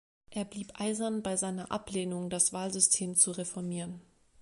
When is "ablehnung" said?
1.71-2.31